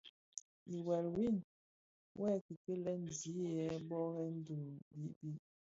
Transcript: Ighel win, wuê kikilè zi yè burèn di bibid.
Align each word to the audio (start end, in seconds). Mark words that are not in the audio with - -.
Ighel 0.75 1.05
win, 1.15 1.35
wuê 2.17 2.33
kikilè 2.45 2.93
zi 3.17 3.33
yè 3.55 3.65
burèn 3.87 4.35
di 4.47 4.57
bibid. 4.99 5.37